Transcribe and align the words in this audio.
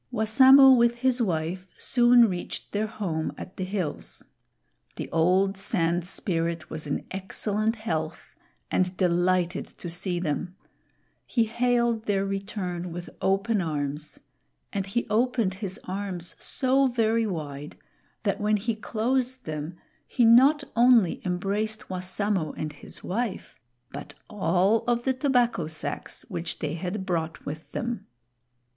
Wassamo 0.11 0.71
with 0.75 0.95
his 0.95 1.21
wife 1.21 1.67
soon 1.77 2.27
reached 2.27 2.71
their 2.71 2.87
home 2.87 3.31
at 3.37 3.55
the 3.57 3.63
hills. 3.63 4.25
The 4.95 5.07
old 5.11 5.55
Sand 5.57 6.05
Spirit 6.07 6.71
was 6.71 6.87
in 6.87 7.05
excellent 7.11 7.75
health 7.75 8.35
and 8.71 8.97
delighted 8.97 9.67
to 9.77 9.91
see 9.91 10.19
them. 10.19 10.55
He 11.27 11.43
hailed 11.43 12.05
their 12.07 12.25
return 12.25 12.91
with 12.91 13.11
open 13.21 13.61
arms; 13.61 14.19
and 14.73 14.87
he 14.87 15.05
opened 15.07 15.53
his 15.61 15.79
arms 15.83 16.35
so 16.43 16.87
very 16.87 17.27
wide, 17.27 17.77
that 18.23 18.41
when 18.41 18.57
he 18.57 18.73
closed 18.75 19.45
them 19.45 19.77
he 20.07 20.25
not 20.25 20.63
only 20.75 21.21
embraced 21.23 21.91
Wassamo 21.91 22.53
and 22.57 22.73
his 22.73 23.03
wife, 23.03 23.59
but 23.91 24.15
all 24.27 24.83
of 24.87 25.03
the 25.03 25.13
tobacco 25.13 25.67
sacks 25.67 26.25
which 26.27 26.57
they 26.57 26.73
had 26.73 27.05
brought 27.05 27.45
with 27.45 27.71
them. 27.73 28.07